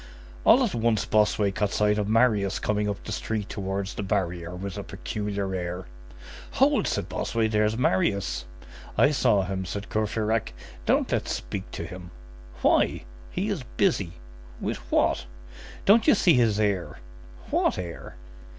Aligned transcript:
All 0.45 0.63
at 0.63 0.73
once, 0.73 1.05
Bossuet 1.05 1.53
caught 1.53 1.69
sight 1.69 1.99
of 1.99 2.09
Marius 2.09 2.57
coming 2.57 2.89
up 2.89 3.03
the 3.03 3.11
street 3.11 3.47
towards 3.49 3.93
the 3.93 4.01
barrier 4.01 4.55
with 4.55 4.75
a 4.75 4.81
peculiar 4.83 5.53
air. 5.53 5.85
"Hold!" 6.53 6.87
said 6.87 7.07
Bossuet. 7.07 7.51
"There's 7.51 7.77
Marius." 7.77 8.45
"I 8.97 9.11
saw 9.11 9.43
him," 9.43 9.63
said 9.63 9.89
Courfeyrac. 9.89 10.53
"Don't 10.87 11.11
let's 11.11 11.33
speak 11.35 11.69
to 11.73 11.83
him." 11.85 12.09
"Why?" 12.63 13.03
"He 13.29 13.49
is 13.49 13.61
busy." 13.77 14.13
"With 14.59 14.77
what?" 14.91 15.27
"Don't 15.85 16.07
you 16.07 16.15
see 16.15 16.33
his 16.33 16.59
air?" 16.59 16.97
"What 17.51 17.77
air?" 17.77 18.15